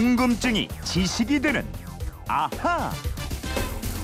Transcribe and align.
궁금증이 0.00 0.66
지식이 0.82 1.40
되는 1.40 1.62
아하. 2.26 2.90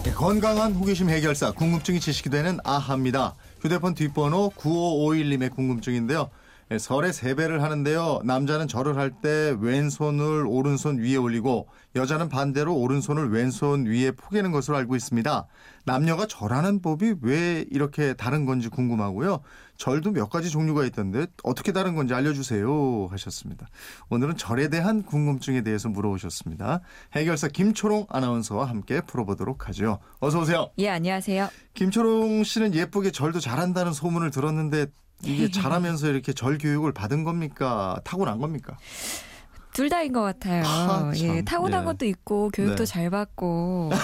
네, 0.05 0.13
건강한 0.13 0.75
호기심 0.75 1.09
해결사 1.09 1.53
궁금증이 1.53 2.01
지식이 2.01 2.29
되는 2.29 2.59
아하입니다. 2.65 3.35
휴대폰 3.63 3.95
뒷번호 3.95 4.51
9551님의 4.59 5.55
궁금증인데요. 5.55 6.29
예, 6.73 6.79
설에 6.79 7.13
세배를 7.13 7.63
하는데요. 7.63 8.23
남자는 8.25 8.67
절을 8.67 8.97
할 8.97 9.13
때 9.23 9.57
왼손을 9.61 10.47
오른손 10.49 10.99
위에 10.99 11.15
올리고 11.15 11.69
여자는 11.95 12.29
반대로 12.29 12.75
오른손을 12.75 13.31
왼손 13.31 13.87
위에 13.87 14.11
포개는 14.11 14.51
것으로 14.51 14.77
알고 14.77 14.97
있습니다. 14.97 15.47
남녀가 15.85 16.27
절하는 16.27 16.83
법이 16.83 17.15
왜 17.23 17.65
이렇게 17.71 18.15
다른 18.15 18.45
건지 18.47 18.69
궁금하고요. 18.69 19.43
절도 19.77 20.11
몇 20.11 20.29
가지 20.29 20.51
종류가 20.51 20.85
있던데 20.87 21.29
어떻게 21.45 21.71
다른 21.71 21.95
건지 21.95 22.15
알려주세요 22.15 23.07
하셨습니다. 23.13 23.69
오늘은 24.11 24.37
절에 24.37 24.69
대한 24.69 25.05
궁금증에 25.05 25.63
대해서 25.63 25.89
물어보셨습니다. 25.89 26.81
해결사 27.13 27.47
김초롱 27.47 28.07
아나운서와 28.09 28.65
함께 28.65 29.01
풀어보도록 29.03 29.69
하죠. 29.69 30.01
어서 30.19 30.41
오세요. 30.41 30.71
예, 30.79 30.89
안녕하세요. 30.89 31.49
김초롱 31.75 32.43
씨는 32.43 32.75
예쁘게 32.75 33.13
절도 33.13 33.39
잘한다는 33.39 33.93
소문을 33.93 34.33
들었는데 34.33 34.87
이게 35.25 35.51
잘하면서 35.51 36.09
이렇게 36.09 36.33
절 36.33 36.59
교육을 36.59 36.93
받은 36.93 37.25
겁니까? 37.25 37.99
타고난 38.05 38.39
겁니까? 38.39 38.77
둘 39.73 39.89
다인 39.91 40.13
것 40.13 40.23
같아요. 40.23 40.63
아, 40.65 41.13
참. 41.13 41.37
예, 41.37 41.43
타고난 41.43 41.83
예. 41.83 41.85
것도 41.85 42.07
있고 42.07 42.51
교육도 42.55 42.85
네. 42.85 42.91
잘 42.91 43.11
받고. 43.11 43.91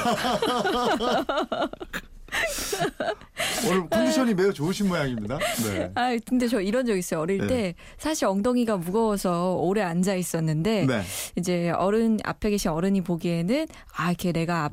오늘 3.69 3.89
컨디션이 3.89 4.35
매우 4.35 4.53
좋으신 4.53 4.89
모양입니다. 4.89 5.39
네. 5.65 5.91
아, 5.95 6.17
근데 6.27 6.49
저 6.49 6.61
이런 6.61 6.85
적 6.85 6.97
있어요. 6.97 7.21
어릴 7.21 7.39
네. 7.39 7.47
때 7.47 7.75
사실 7.99 8.27
엉덩이가 8.27 8.77
무거워서 8.79 9.55
오래 9.57 9.83
앉아 9.83 10.15
있었는데 10.15 10.87
네. 10.87 11.03
이제 11.37 11.71
어른 11.71 12.19
앞에 12.25 12.51
계신 12.51 12.71
어른이 12.71 13.03
보기에는 13.03 13.67
아, 13.97 14.09
이렇게 14.11 14.33
내가 14.33 14.65
앞 14.65 14.73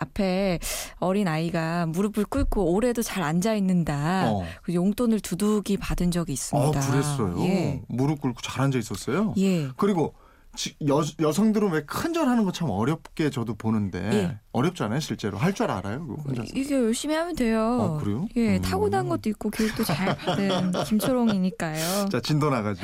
앞에 0.00 0.58
어린 0.98 1.28
아이가 1.28 1.86
무릎을 1.86 2.24
꿇고 2.24 2.72
오래도 2.72 3.02
잘 3.02 3.22
앉아 3.22 3.54
있는다. 3.54 4.30
어. 4.32 4.44
그 4.62 4.74
용돈을 4.74 5.20
두둑이 5.20 5.76
받은 5.78 6.10
적이 6.10 6.32
아, 6.32 6.34
있습니다. 6.34 6.80
그랬어요. 6.80 7.36
예. 7.44 7.82
무릎 7.88 8.20
꿇고 8.20 8.40
잘 8.42 8.62
앉아 8.62 8.78
있었어요. 8.78 9.34
예. 9.38 9.68
그리고 9.76 10.14
지- 10.14 10.25
여, 10.88 11.02
여성들은 11.20 11.70
왜 11.70 11.84
큰절 11.84 12.26
하는 12.28 12.44
거 12.44 12.50
참 12.52 12.70
어렵게 12.70 13.30
저도 13.30 13.54
보는데 13.54 13.98
예. 14.12 14.38
어렵잖아요, 14.52 15.00
실제로. 15.00 15.36
할 15.38 15.52
줄 15.52 15.70
알아요. 15.70 16.16
이게 16.54 16.74
열심히 16.74 17.14
하면 17.14 17.34
돼요. 17.36 17.60
어, 17.80 17.98
그래요? 17.98 18.26
예, 18.36 18.56
음. 18.56 18.62
타고난 18.62 19.08
것도 19.08 19.28
있고 19.30 19.50
교육도 19.50 19.84
잘 19.84 20.16
받은 20.16 20.72
김초롱이니까요. 20.86 22.08
자, 22.10 22.20
진도 22.20 22.50
나가죠. 22.50 22.80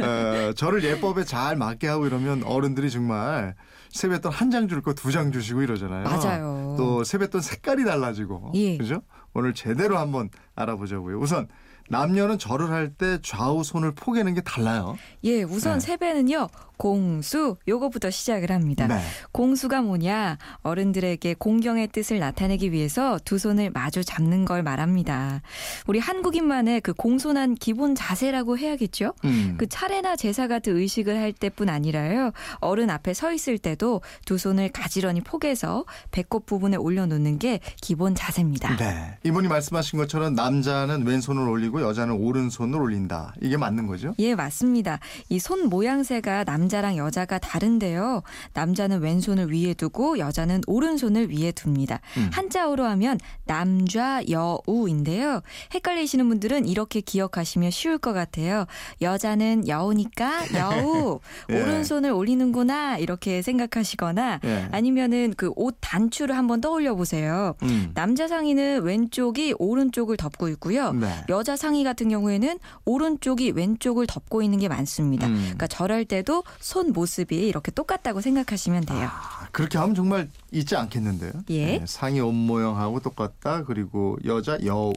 어, 0.00 0.52
저를 0.54 0.82
예법에 0.84 1.24
잘 1.24 1.56
맞게 1.56 1.86
하고 1.88 2.06
이러면 2.06 2.42
어른들이 2.44 2.90
정말 2.90 3.54
세뱃돈 3.90 4.32
한 4.32 4.50
장 4.50 4.68
줄 4.68 4.80
거 4.82 4.94
두 4.94 5.10
장 5.10 5.32
주시고 5.32 5.62
이러잖아요. 5.62 6.04
맞아요. 6.04 6.74
또 6.78 7.04
세뱃돈 7.04 7.40
색깔이 7.42 7.84
달라지고. 7.84 8.52
예. 8.54 8.78
그죠? 8.78 9.02
오늘 9.34 9.52
제대로 9.54 9.98
한번 9.98 10.30
알아보자고요. 10.54 11.18
우선 11.18 11.48
남녀는 11.88 12.38
절을 12.38 12.70
할 12.70 12.94
때 12.94 13.18
좌우 13.22 13.64
손을 13.64 13.94
포개는 13.94 14.34
게 14.34 14.40
달라요. 14.40 14.96
예, 15.24 15.42
우선 15.42 15.74
네. 15.74 15.80
세배는요, 15.80 16.48
공수, 16.86 17.54
요거부터 17.68 18.10
시작을 18.10 18.50
합니다. 18.50 18.88
네. 18.88 18.98
공수가 19.30 19.82
뭐냐? 19.82 20.36
어른들에게 20.62 21.34
공경의 21.34 21.86
뜻을 21.92 22.18
나타내기 22.18 22.72
위해서 22.72 23.20
두 23.24 23.38
손을 23.38 23.70
마주 23.70 24.02
잡는 24.02 24.44
걸 24.44 24.64
말합니다. 24.64 25.42
우리 25.86 26.00
한국인만의 26.00 26.80
그 26.80 26.92
공손한 26.92 27.54
기본 27.54 27.94
자세라고 27.94 28.58
해야겠죠? 28.58 29.14
음. 29.24 29.54
그 29.58 29.68
차례나 29.68 30.16
제사 30.16 30.48
같은 30.48 30.76
의식을 30.76 31.20
할 31.20 31.32
때뿐 31.32 31.68
아니라요. 31.68 32.32
어른 32.56 32.90
앞에 32.90 33.14
서 33.14 33.32
있을 33.32 33.58
때도 33.58 34.00
두 34.26 34.36
손을 34.36 34.70
가지런히 34.70 35.20
포개서 35.20 35.84
배꼽 36.10 36.46
부분에 36.46 36.76
올려놓는 36.76 37.38
게 37.38 37.60
기본 37.80 38.16
자세입니다. 38.16 38.76
네. 38.78 39.18
이분이 39.22 39.46
말씀하신 39.46 40.00
것처럼 40.00 40.34
남자는 40.34 41.06
왼손을 41.06 41.48
올리고 41.48 41.80
여자는 41.80 42.14
오른손을 42.16 42.80
올린다. 42.80 43.34
이게 43.40 43.56
맞는 43.56 43.86
거죠? 43.86 44.16
예, 44.18 44.34
맞습니다. 44.34 44.98
이 45.28 45.38
손 45.38 45.68
모양새가 45.68 46.42
남자 46.42 46.71
랑 46.80 46.96
여자가 46.96 47.38
다른데요. 47.38 48.22
남자는 48.54 49.00
왼손을 49.00 49.52
위에 49.52 49.74
두고 49.74 50.18
여자는 50.18 50.62
오른손을 50.66 51.30
위에 51.30 51.52
둡니다. 51.52 52.00
음. 52.16 52.30
한자어로 52.32 52.84
하면 52.84 53.18
남좌 53.44 54.22
여우인데요. 54.30 55.42
헷갈리시는 55.74 56.28
분들은 56.28 56.66
이렇게 56.66 57.00
기억하시면 57.00 57.70
쉬울 57.70 57.98
것 57.98 58.12
같아요. 58.12 58.66
여자는 59.00 59.68
여우니까 59.68 60.42
여우, 60.58 61.20
예. 61.50 61.60
오른손을 61.60 62.10
올리는구나 62.10 62.98
이렇게 62.98 63.42
생각하시거나 63.42 64.40
예. 64.44 64.68
아니면은 64.72 65.34
그 65.36 65.52
옷 65.56 65.76
단추를 65.80 66.36
한번 66.36 66.60
떠올려 66.60 66.94
보세요. 66.94 67.54
음. 67.62 67.90
남자 67.94 68.26
상의는 68.26 68.82
왼쪽이 68.82 69.54
오른쪽을 69.58 70.16
덮고 70.16 70.48
있고요. 70.48 70.92
네. 70.92 71.08
여자 71.28 71.56
상의 71.56 71.84
같은 71.84 72.08
경우에는 72.08 72.58
오른쪽이 72.84 73.50
왼쪽을 73.52 74.06
덮고 74.06 74.42
있는 74.42 74.58
게 74.58 74.68
많습니다. 74.68 75.26
음. 75.26 75.34
그러니까 75.40 75.66
절할 75.66 76.04
때도 76.04 76.42
손 76.62 76.92
모습이 76.92 77.36
이렇게 77.48 77.72
똑같다고 77.72 78.20
생각하시면 78.20 78.86
돼요. 78.86 79.08
아, 79.10 79.48
그렇게 79.50 79.78
하면 79.78 79.96
정말 79.96 80.28
있지 80.52 80.76
않겠는데요? 80.76 81.32
예. 81.50 81.78
네, 81.78 81.84
상의 81.86 82.20
옷 82.20 82.30
모양하고 82.30 83.00
똑같다. 83.00 83.64
그리고 83.64 84.16
여자 84.24 84.56
여우 84.64 84.92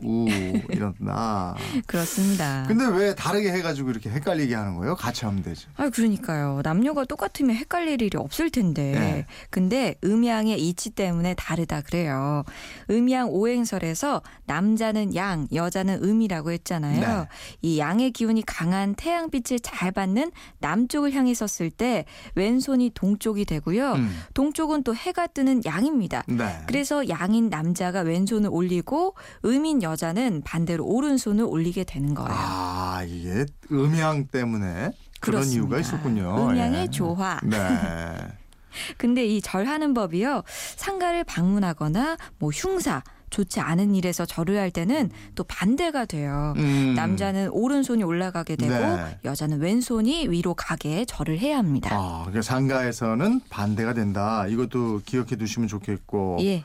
이런다. 0.70 1.56
그렇습니다. 1.88 2.66
근데 2.68 2.86
왜 2.86 3.16
다르게 3.16 3.52
해가지고 3.52 3.90
이렇게 3.90 4.12
헷갈리게 4.12 4.54
하는 4.54 4.76
거예요? 4.76 4.96
같이 4.96 5.26
하면 5.26 5.42
되죠. 5.42 5.68
아, 5.76 5.90
그러니까요. 5.90 6.62
남녀가 6.64 7.04
똑같으면 7.04 7.56
헷갈릴 7.56 8.00
일이 8.02 8.16
없을 8.16 8.52
텐데. 8.52 8.92
네. 8.92 9.26
근데 9.50 9.96
음양의 10.04 10.62
이치 10.62 10.92
때문에 10.92 11.34
다르다 11.34 11.82
그래요. 11.82 12.44
음양 12.92 13.30
오행설에서 13.30 14.22
남자는 14.46 15.16
양, 15.16 15.48
여자는 15.52 16.04
음이라고 16.04 16.52
했잖아요. 16.52 17.22
네. 17.22 17.28
이 17.64 17.80
양의 17.80 18.12
기운이 18.12 18.44
강한 18.46 18.94
태양빛을 18.94 19.62
잘 19.62 19.92
받는 19.92 20.32
남쪽을 20.60 21.14
향해 21.14 21.34
섰을 21.48 21.70
때 21.72 22.06
왼손이 22.36 22.92
동쪽이 22.94 23.46
되고요. 23.46 23.94
음. 23.94 24.22
동쪽은 24.34 24.84
또 24.84 24.96
해가 24.96 25.28
뜨는 25.28 25.64
양입니다. 25.66 26.24
네. 26.28 26.62
그래서 26.68 27.08
양인 27.10 27.50
남자가 27.50 28.02
왼손을 28.02 28.50
올리고 28.52 29.16
음인 29.46 29.82
여자는 29.84 30.42
반대로 30.44 30.86
오른손을 30.86 31.44
올리게 31.46 31.84
되는 31.84 32.14
거예요. 32.14 32.32
아 32.32 33.04
이게 33.08 33.46
음양 33.72 34.28
때문에 34.28 34.92
그런 35.20 35.42
그렇습니다. 35.42 35.56
이유가 35.56 35.80
있었군요. 35.80 36.50
음양의 36.50 36.82
예. 36.84 36.88
조화. 36.90 37.40
네. 37.44 37.58
근데 38.98 39.26
이 39.26 39.42
절하는 39.42 39.94
법이요. 39.94 40.44
상가를 40.76 41.24
방문하거나 41.24 42.18
뭐 42.40 42.50
흉사 42.52 43.04
좋지 43.36 43.60
않은 43.60 43.96
일에서 43.96 44.26
절을 44.26 44.58
할 44.58 44.72
때는 44.72 45.12
또 45.36 45.44
반대가 45.44 46.06
돼요. 46.06 46.54
음. 46.56 46.94
남자는 46.96 47.50
오른손이 47.50 48.02
올라가게 48.02 48.56
되고 48.56 48.74
네. 48.74 49.20
여자는 49.26 49.60
왼손이 49.60 50.30
위로 50.30 50.54
가게 50.54 51.04
절을 51.04 51.38
해야 51.40 51.58
합니다. 51.58 51.90
아, 51.92 52.20
그러니까 52.22 52.42
상가에서는 52.44 53.42
반대가 53.50 53.94
된다. 53.94 54.48
이것도 54.48 55.02
기억해 55.06 55.36
두시면 55.36 55.68
좋겠고. 55.68 56.38
예. 56.42 56.64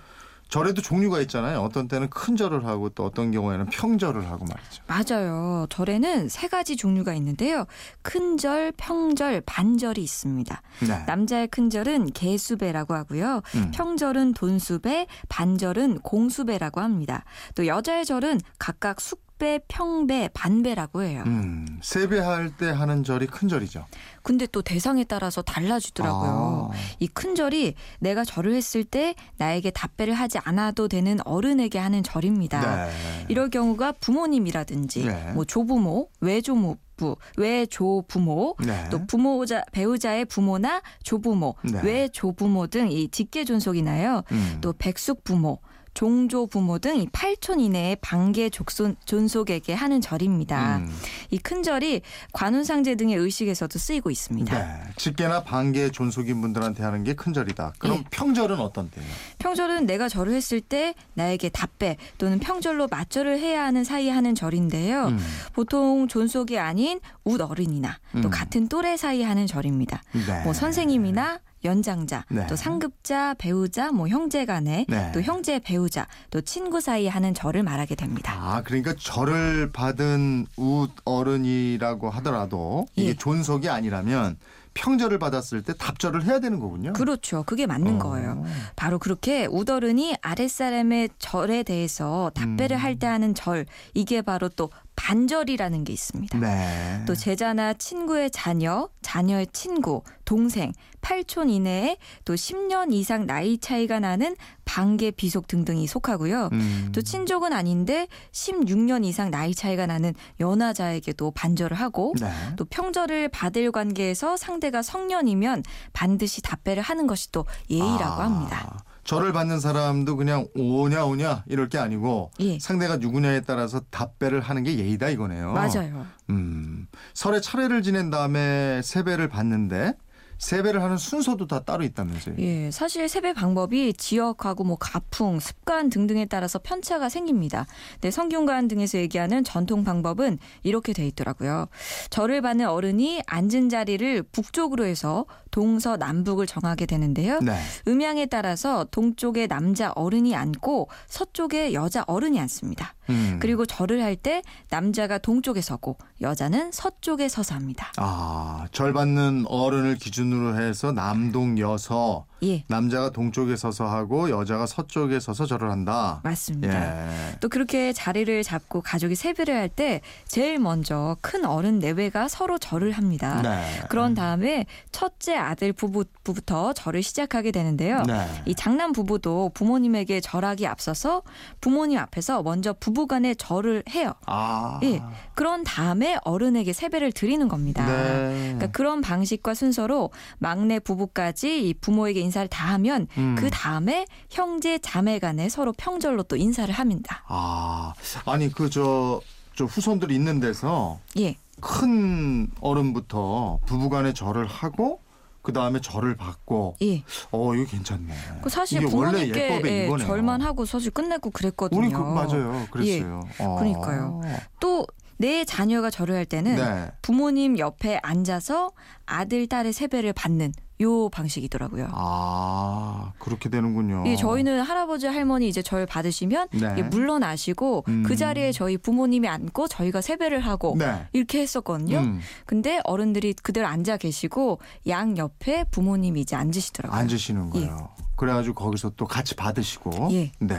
절에도 0.51 0.83
종류가 0.83 1.21
있잖아요. 1.23 1.61
어떤 1.61 1.87
때는 1.89 2.11
큰 2.11 2.37
절을 2.37 2.67
하고 2.67 2.89
또 2.91 3.05
어떤 3.05 3.31
경우에는 3.31 3.67
평절을 3.67 4.29
하고 4.29 4.45
말이죠. 4.45 4.83
맞아요. 4.87 5.67
절에는 5.71 6.29
세 6.29 6.49
가지 6.49 6.77
종류가 6.77 7.15
있는데요. 7.15 7.67
큰 8.03 8.37
절, 8.37 8.73
평절, 8.77 9.43
반절이 9.47 10.03
있습니다. 10.03 10.63
네. 10.81 11.05
남자의 11.07 11.47
큰 11.47 11.71
절은 11.71 12.13
개수배라고 12.13 12.95
하고요. 12.95 13.43
음. 13.55 13.71
평절은 13.73 14.35
돈수배, 14.35 15.07
반절은 15.29 16.01
공수배라고 16.01 16.81
합니다. 16.81 17.25
또 17.55 17.67
여자의 17.67 18.05
절은 18.05 18.41
각각 18.59 19.01
숙 19.01 19.30
배, 19.41 19.59
평배, 19.69 20.29
반배라고 20.35 21.03
해요. 21.03 21.25
음, 21.27 21.67
세배할 21.83 22.59
때 22.59 22.69
하는 22.71 23.03
절이 23.03 23.27
큰 23.27 23.49
절이죠. 23.49 23.87
근데 24.23 24.47
또 24.47 24.61
대상에 24.61 25.03
따라서 25.05 25.41
달라지더라고요. 25.41 26.71
아. 26.73 26.77
이 27.01 27.09
큰 27.09 27.35
절이 27.35 27.75
내가 28.01 28.23
절을 28.23 28.55
했을 28.55 28.85
때 28.85 29.15
나에게 29.39 29.71
답배를 29.71 30.13
하지 30.13 30.39
않아도 30.45 30.89
되는 30.89 31.19
어른에게 31.25 31.79
하는 31.79 32.03
절입니다. 32.03 32.85
네. 32.87 32.93
이럴 33.29 33.49
경우가 33.49 33.93
부모님이라든지 33.93 35.07
네. 35.07 35.33
뭐 35.33 35.45
조부모, 35.47 36.09
외조모, 36.21 36.77
부, 36.97 37.17
외조 37.39 38.05
부모, 38.09 38.55
네. 38.63 38.89
또 38.91 39.07
부모자 39.07 39.65
배우자의 39.73 40.27
부모나 40.27 40.83
조부모, 41.03 41.55
네. 41.65 41.81
외조 41.83 42.33
부모 42.33 42.67
등 42.67 42.91
이 42.91 43.09
직계 43.09 43.45
존속이나요. 43.47 44.23
음. 44.33 44.59
또 44.61 44.75
백숙 44.75 45.25
부모, 45.25 45.61
종조 46.01 46.47
부모 46.47 46.79
등이 46.79 47.09
8촌 47.09 47.61
이내의 47.61 47.99
반계 48.01 48.49
족손 48.49 48.97
존속에게 49.05 49.75
하는 49.75 50.01
절입니다. 50.01 50.79
음. 50.79 50.91
이 51.31 51.37
큰 51.37 51.63
절이 51.63 52.01
관운상제 52.33 52.95
등의 52.95 53.17
의식에서도 53.17 53.79
쓰이고 53.79 54.11
있습니다. 54.11 54.59
네. 54.59 54.81
직계나 54.97 55.43
반계 55.45 55.91
존속인 55.91 56.41
분들한테 56.41 56.83
하는 56.83 57.05
게 57.05 57.13
큰 57.13 57.35
절이다. 57.35 57.75
그럼 57.79 57.99
예. 57.99 58.05
평절은 58.11 58.61
어떤 58.61 58.89
때예요? 58.91 59.11
평절은 59.41 59.85
내가 59.85 60.09
절을 60.09 60.33
했을 60.33 60.63
때 60.63 60.95
나에게 61.13 61.51
답배 61.51 61.99
또는 62.17 62.39
평절로 62.39 62.87
맞절을 62.91 63.39
해야 63.39 63.65
하는 63.65 63.85
사이에 63.85 64.11
하는 64.11 64.35
절인데요. 64.35 65.09
음. 65.09 65.19
보통 65.53 66.09
존속이 66.09 66.59
아닌 66.59 66.99
웃 67.25 67.43
어른이나 67.43 67.99
또 68.23 68.29
음. 68.29 68.31
같은 68.31 68.69
또래 68.69 68.97
사이에 68.97 69.25
하는 69.25 69.47
절입니다. 69.47 70.03
네. 70.13 70.45
뭐 70.45 70.55
선생님이나 70.55 71.41
연장자, 71.65 72.25
네. 72.31 72.47
또 72.47 72.57
상급자, 72.57 73.35
배우자, 73.35 73.93
뭐 73.93 74.09
형제 74.09 74.45
간에, 74.45 74.87
네. 74.89 75.11
또 75.13 75.21
형제 75.21 75.59
배우자, 75.59 76.07
또 76.31 76.41
친구 76.41 76.81
사이에 76.81 77.09
하는 77.09 77.35
절을 77.35 77.63
말하게 77.63 77.95
됩니다. 77.95 78.35
아, 78.37 78.63
그러니까 78.63 78.95
절을 78.99 79.73
받은 79.73 80.47
웃 80.57 80.91
어른이라고 81.05 82.11
하더라도 82.11 82.87
이게 82.97 83.11
예. 83.11 83.15
존속이 83.15 83.69
아니라면 83.69 84.39
평절을 84.73 85.19
받았을 85.19 85.63
때 85.63 85.75
답절을 85.77 86.25
해야 86.25 86.39
되는 86.39 86.61
거군요. 86.61 86.93
그렇죠. 86.93 87.43
그게 87.43 87.67
맞는 87.67 87.97
어. 87.97 87.99
거예요. 87.99 88.45
바로 88.77 88.99
그렇게 88.99 89.47
우더른이 89.47 90.15
아랫사람의 90.23 91.11
절에 91.19 91.65
대해서 91.65 92.31
답배를 92.35 92.77
음. 92.77 92.83
할때 92.83 93.07
하는 93.07 93.35
절, 93.35 93.67
이게 93.95 94.23
바로 94.23 94.49
또 94.49 94.71
반절이라는 95.01 95.85
게 95.85 95.95
있습니다. 95.95 96.39
네. 96.39 97.03
또 97.07 97.15
제자나 97.15 97.73
친구의 97.73 98.31
자녀, 98.31 98.91
자녀의 99.01 99.47
친구, 99.53 100.03
동생, 100.27 100.73
8촌 101.01 101.49
이내에 101.49 101.97
또 102.27 102.35
10년 102.35 102.93
이상 102.93 103.27
나이 103.27 103.57
차이가 103.57 103.99
나는 103.99 104.37
반계 104.67 105.11
비속 105.11 105.49
등등이 105.49 105.87
속하고요. 105.87 106.51
음. 106.53 106.93
또 106.95 107.01
친족은 107.01 107.55
아닌데 107.55 108.09
16년 108.33 109.05
이상 109.07 109.31
나이 109.31 109.55
차이가 109.55 109.87
나는 109.87 110.13
연하자에게도 110.39 111.31
반절을 111.31 111.79
하고 111.79 112.15
네. 112.21 112.31
또 112.57 112.67
평절을 112.67 113.29
받을 113.31 113.73
관계에서 113.73 114.37
상대가 114.37 114.83
성년이면 114.83 115.63
반드시 115.95 116.43
답배를 116.43 116.83
하는 116.83 117.07
것이 117.07 117.33
또 117.33 117.47
예의라고 117.71 118.23
아, 118.23 118.25
합니다. 118.25 118.85
절을 119.05 119.33
받는 119.33 119.61
사람도 119.61 120.17
그냥 120.17 120.47
오냐 120.55 121.05
오냐 121.05 121.45
이럴 121.49 121.69
게 121.69 121.79
아니고 121.79 122.31
예. 122.41 122.59
상대가 122.59 122.97
누구냐에 122.97 123.41
따라서 123.41 123.81
답배를 123.91 124.41
하는 124.41 124.63
게 124.63 124.79
예의다 124.79 125.09
이거네요. 125.09 125.53
맞아요. 125.53 126.07
음. 126.31 126.87
설에 127.15 127.41
차례를 127.41 127.83
지낸 127.83 128.11
다음에 128.11 128.81
세배를 128.83 129.29
받는데 129.29 129.95
세배를 130.41 130.83
하는 130.83 130.97
순서도 130.97 131.47
다 131.47 131.61
따로 131.61 131.85
있다면서요. 131.85 132.37
예, 132.39 132.71
사실 132.71 133.09
세배 133.09 133.35
방법이 133.35 133.93
지역하고 133.93 134.65
뭐 134.65 134.77
가풍, 134.77 135.39
습관 135.39 135.91
등등에 135.91 136.25
따라서 136.25 136.59
편차가 136.59 137.11
생깁니다. 137.11 137.67
네, 138.01 138.11
성균관 138.11 138.69
등에서 138.69 138.99
얘기하는 138.99 139.45
전통 139.45 139.85
방법은 139.85 140.39
이렇게 140.63 140.95
돼 140.95 141.07
있더라고요. 141.07 141.67
절을 142.09 142.41
받는 142.41 142.69
어른이 142.69 143.23
앉은 143.27 143.69
자리를 143.69 144.23
북쪽으로 144.33 144.87
해서 144.87 145.27
동서 145.51 145.97
남북을 145.97 146.47
정하게 146.47 146.87
되는데요. 146.87 147.41
네. 147.41 147.59
음양에 147.89 148.27
따라서 148.27 148.85
동쪽에 148.91 149.47
남자 149.47 149.93
어른이 149.95 150.35
앉고 150.37 150.89
서쪽에 151.09 151.73
여자 151.73 152.05
어른이 152.07 152.39
앉습니다. 152.41 152.95
음. 153.11 153.39
그리고 153.41 153.67
절을 153.67 154.03
할 154.03 154.17
때 154.17 154.43
남자가 154.69 155.17
동쪽에 155.19 155.61
서고 155.63 155.97
여자는 156.21 156.73
서쪽에 156.73 157.29
서서 157.29 157.55
합니다. 157.55 157.91
아, 157.97 158.67
절 158.73 158.93
받는 158.93 159.45
어른을 159.49 159.97
기준으로 159.97 160.61
해서 160.61 160.93
남동 160.93 161.59
여서 161.59 162.27
예, 162.43 162.65
남자가 162.69 163.11
동쪽에 163.11 163.57
서서 163.57 163.87
하고 163.87 164.31
여자가 164.31 164.67
서쪽에 164.67 165.21
서서 165.21 165.47
절을 165.47 165.71
한다. 165.71 166.21
맞습니다. 166.25 167.07
예. 167.09 167.37
또 167.41 167.49
그렇게 167.49 167.93
자리를 167.93 168.43
잡고 168.43 168.83
가족이 168.83 169.15
세배를 169.15 169.55
할 169.57 169.71
때 169.71 170.01
제일 170.27 170.59
먼저 170.59 171.17
큰 171.21 171.45
어른 171.45 171.79
내외가 171.79 172.27
서로 172.27 172.59
절을 172.59 172.91
합니다. 172.91 173.41
네. 173.41 173.65
그런 173.89 174.15
다음에 174.15 174.67
첫째 174.91 175.37
아들 175.37 175.73
부부부터 175.73 176.73
절을 176.73 177.03
시작하게 177.05 177.53
되는데요. 177.53 178.03
네. 178.03 178.27
이 178.47 178.55
장남 178.55 178.91
부부도 178.93 179.53
부모님에게 179.55 180.21
절하기 180.21 180.67
앞서서 180.67 181.23
부모님 181.61 181.99
앞에서 181.99 182.43
먼저 182.43 182.73
부부간에 182.73 183.35
절을 183.35 183.85
해요. 183.91 184.13
아. 184.27 184.81
예. 184.83 185.01
그런 185.35 185.63
다음에 185.63 186.19
어른에게 186.25 186.73
세배를 186.73 187.13
드리는 187.13 187.47
겁니다. 187.47 187.87
네. 187.87 188.41
그러니까 188.57 188.67
그런 188.69 189.01
방식과 189.01 189.55
순서로 189.55 190.11
막내 190.39 190.81
부부까지 190.81 191.69
이 191.69 191.75
부모에게 191.75 192.21
인사를 192.31 192.49
다 192.49 192.69
하면 192.75 193.09
음. 193.19 193.35
그 193.37 193.51
다음에 193.51 194.07
형제 194.31 194.79
자매 194.79 195.19
간에 195.19 195.49
서로 195.49 195.73
평절로 195.73 196.23
또 196.23 196.37
인사를 196.37 196.73
합니다. 196.73 197.25
아, 197.27 197.93
아니 198.25 198.49
그저 198.51 199.21
저 199.57 199.65
후손들이 199.65 200.15
있는 200.15 200.39
데서 200.39 201.01
예. 201.19 201.37
큰 201.61 202.49
어른부터 202.61 203.59
부부간에 203.67 204.15
절을 204.15 204.47
하고 204.47 205.01
그 205.43 205.53
다음에 205.53 205.81
절을 205.81 206.17
받고 206.17 206.77
예. 206.83 207.03
어 207.33 207.55
이거 207.55 207.69
괜찮네. 207.69 208.15
그 208.43 208.49
사실 208.49 208.81
부모님께 208.87 209.63
예. 209.65 209.99
절만 209.99 210.41
하고 210.41 210.65
사실 210.65 210.93
끝내고 210.93 211.31
그랬거든요. 211.31 211.81
우리 211.81 211.91
그 211.91 211.99
맞아요. 211.99 212.67
그랬어요. 212.71 213.23
어. 213.41 213.57
그러니까요. 213.59 214.21
또 214.61 214.87
내 215.21 215.45
자녀가 215.45 215.91
절을 215.91 216.15
할 216.15 216.25
때는 216.25 216.57
네. 216.57 216.91
부모님 217.03 217.59
옆에 217.59 218.01
앉아서 218.03 218.73
아들 219.05 219.47
딸의 219.47 219.75
세배를 219.75 220.15
받는 220.15 220.55
요 220.81 221.11
방식이더라고요. 221.11 221.89
아 221.93 223.13
그렇게 223.19 223.51
되는군요. 223.51 224.05
예, 224.07 224.17
저희는 224.17 224.63
할아버지 224.63 225.07
할머니 225.07 225.47
이제 225.47 225.61
절 225.61 225.85
받으시면 225.85 226.49
네. 226.53 226.75
예, 226.79 226.83
물러나시고 226.85 227.85
음. 227.89 228.03
그 228.03 228.17
자리에 228.17 228.51
저희 228.53 228.79
부모님이 228.79 229.29
앉고 229.29 229.69
저희가 229.69 230.01
세배를 230.01 230.41
하고 230.41 230.75
네. 230.79 231.07
이렇게 231.13 231.43
했었거든요. 231.43 231.99
음, 231.99 232.21
근데 232.47 232.81
어른들이 232.85 233.35
그대로 233.35 233.67
앉아 233.67 233.99
계시고 233.99 234.59
양 234.89 235.19
옆에 235.19 235.65
부모님이 235.65 236.23
이제 236.23 236.35
앉으시더라고요. 236.35 236.99
앉으시는 236.99 237.51
거예요. 237.51 237.91
그래가지고 238.17 238.55
거기서 238.55 238.93
또 238.97 239.05
같이 239.05 239.35
받으시고. 239.37 240.09
예. 240.13 240.33
네. 240.39 240.57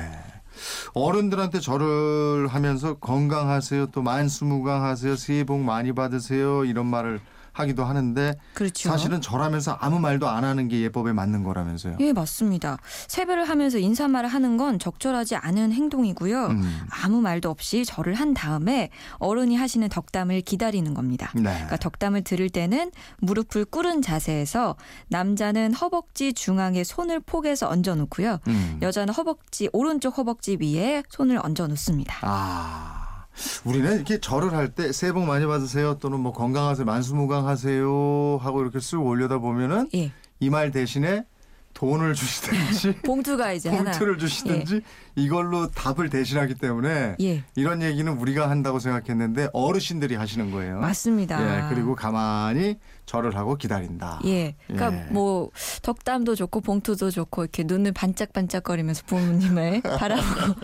어른들한테 0.93 1.59
절을 1.59 2.47
하면서 2.47 2.95
건강하세요, 2.95 3.87
또 3.87 4.01
만수무강하세요, 4.01 5.15
새해 5.15 5.43
복 5.43 5.59
많이 5.59 5.93
받으세요 5.93 6.65
이런 6.65 6.85
말을 6.87 7.21
하기도 7.61 7.83
하는데 7.83 8.35
그렇죠. 8.53 8.89
사실은 8.89 9.21
절하면서 9.21 9.77
아무 9.79 9.99
말도 9.99 10.27
안 10.27 10.43
하는 10.43 10.67
게 10.67 10.81
예법에 10.81 11.13
맞는 11.13 11.43
거라면서요. 11.43 11.97
예, 11.99 12.13
맞습니다. 12.13 12.77
세배를 13.07 13.45
하면서 13.45 13.77
인사말을 13.77 14.29
하는 14.29 14.57
건 14.57 14.79
적절하지 14.79 15.35
않은 15.35 15.71
행동이고요. 15.71 16.47
음. 16.47 16.79
아무 16.89 17.21
말도 17.21 17.49
없이 17.49 17.85
절을 17.85 18.13
한 18.15 18.33
다음에 18.33 18.89
어른이 19.19 19.55
하시는 19.55 19.87
덕담을 19.89 20.41
기다리는 20.41 20.93
겁니다. 20.93 21.31
네. 21.35 21.43
그러니까 21.43 21.77
덕담을 21.77 22.23
들을 22.23 22.49
때는 22.49 22.91
무릎을 23.19 23.65
꿇은 23.65 24.01
자세에서 24.01 24.75
남자는 25.09 25.73
허벅지 25.73 26.33
중앙에 26.33 26.83
손을 26.83 27.19
포개서 27.19 27.69
얹어 27.69 27.95
놓고요. 27.95 28.39
음. 28.47 28.79
여자는 28.81 29.13
허벅지 29.13 29.69
오른쪽 29.73 30.17
허벅지 30.17 30.57
위에 30.59 31.03
손을 31.09 31.39
얹어 31.41 31.67
놓습니다. 31.67 32.17
아. 32.21 33.10
우리는 33.65 33.95
이렇게 33.95 34.19
절을 34.19 34.53
할 34.53 34.69
때 34.71 34.91
새해 34.93 35.11
복 35.11 35.25
많이 35.25 35.45
받으세요 35.45 35.97
또는 35.99 36.19
뭐 36.19 36.31
건강하세요 36.33 36.85
만수무강하세요 36.85 38.39
하고 38.41 38.61
이렇게 38.61 38.79
쓱 38.79 39.05
올려다 39.05 39.37
보면은 39.39 39.89
예. 39.95 40.11
이말 40.39 40.71
대신에 40.71 41.25
돈을 41.73 42.13
주시든지 42.13 42.97
봉투가 43.03 43.53
이제 43.53 43.69
하나 43.69 43.91
봉투를 43.91 44.17
주시든지 44.17 44.81
이걸로 45.15 45.67
답을 45.71 46.09
대신하기 46.09 46.55
때문에 46.55 47.15
예. 47.21 47.43
이런 47.55 47.81
얘기는 47.81 48.11
우리가 48.11 48.49
한다고 48.49 48.79
생각했는데 48.79 49.49
어르신들이 49.53 50.15
하시는 50.15 50.51
거예요. 50.51 50.79
맞습니다. 50.79 51.69
예, 51.69 51.73
그리고 51.73 51.95
가만히 51.95 52.77
절을 53.11 53.35
하고 53.35 53.55
기다린다. 53.57 54.21
예. 54.23 54.55
그러니까 54.67 55.07
예. 55.07 55.11
뭐 55.11 55.51
덕담도 55.81 56.35
좋고 56.35 56.61
봉투도 56.61 57.11
좋고 57.11 57.43
이렇게 57.43 57.63
눈을 57.63 57.91
반짝반짝거리면서 57.91 59.03
부모님을 59.05 59.81
바라보고 59.99 60.59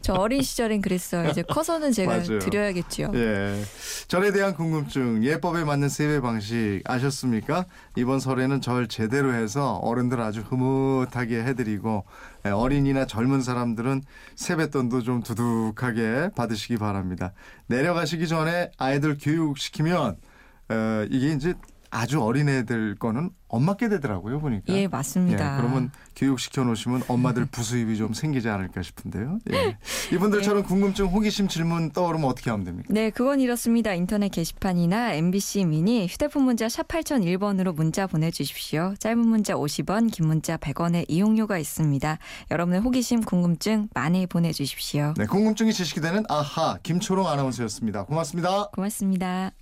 저 0.00 0.12
어린 0.12 0.42
시절엔 0.42 0.80
그랬어요. 0.80 1.28
이제 1.30 1.42
커서는 1.42 1.90
제가 1.90 2.18
맞아요. 2.18 2.38
드려야겠죠. 2.38 3.10
예. 3.14 3.60
절에 4.06 4.30
대한 4.30 4.54
궁금증, 4.54 5.24
예법에 5.24 5.64
맞는 5.64 5.88
세배 5.88 6.20
방식 6.20 6.82
아셨습니까? 6.84 7.66
이번 7.96 8.20
설에는 8.20 8.60
절 8.60 8.86
제대로 8.86 9.34
해서 9.34 9.74
어른들 9.78 10.20
아주 10.20 10.42
흐뭇하게 10.42 11.42
해드리고 11.42 12.04
예, 12.46 12.50
어린이나 12.50 13.06
젊은 13.06 13.42
사람들은 13.42 14.02
세뱃돈도 14.36 15.02
좀 15.02 15.24
두둑하게 15.24 16.30
받으시기 16.36 16.76
바랍니다. 16.76 17.32
내려가시기 17.66 18.28
전에 18.28 18.70
아이들 18.78 19.18
교육시키면 19.20 20.16
어, 20.68 21.06
이게 21.10 21.32
이제 21.32 21.54
아주 21.92 22.22
어린 22.22 22.48
애들 22.48 22.96
거는 22.96 23.30
엄마께 23.48 23.90
되더라고요 23.90 24.40
보니까. 24.40 24.72
예, 24.72 24.88
맞습니다. 24.88 25.56
예, 25.56 25.60
그러면 25.60 25.90
교육시켜 26.16 26.64
놓으시면 26.64 27.02
엄마들 27.06 27.44
부수입이 27.44 27.98
좀 27.98 28.14
생기지 28.14 28.48
않을까 28.48 28.80
싶은데요. 28.80 29.38
예. 29.52 29.76
이분들처럼 30.14 30.62
궁금증, 30.62 31.06
호기심, 31.06 31.48
질문 31.48 31.92
떠오르면 31.92 32.28
어떻게 32.28 32.50
하면 32.50 32.64
됩니까? 32.64 32.88
네, 32.90 33.10
그건 33.10 33.40
이렇습니다. 33.40 33.92
인터넷 33.92 34.30
게시판이나 34.30 35.12
MBC 35.12 35.66
미니 35.66 36.06
휴대폰 36.06 36.44
문자 36.44 36.66
샵 36.70 36.88
8001번으로 36.88 37.74
문자 37.74 38.06
보내주십시오. 38.06 38.94
짧은 38.98 39.18
문자 39.18 39.54
50원, 39.54 40.10
긴 40.10 40.28
문자 40.28 40.56
100원의 40.56 41.04
이용료가 41.08 41.58
있습니다. 41.58 42.18
여러분의 42.50 42.80
호기심, 42.80 43.20
궁금증 43.20 43.88
많이 43.92 44.26
보내주십시오. 44.26 45.12
네, 45.18 45.26
궁금증이 45.26 45.74
지식이 45.74 46.00
되는 46.00 46.24
아하 46.30 46.78
김초롱 46.82 47.28
아나운서였습니다. 47.28 48.04
고맙습니다. 48.04 48.68
고맙습니다. 48.72 49.52